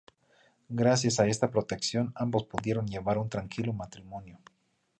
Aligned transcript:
Gracias 0.69 1.19
a 1.19 1.27
esta 1.27 1.51
protección 1.51 2.11
ambos 2.15 2.45
pudieron 2.45 2.87
llevar 2.87 3.19
un 3.19 3.29
tranquilo 3.29 3.71
matrimonio. 3.71 4.39